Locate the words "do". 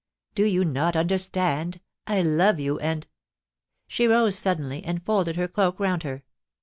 0.33-0.45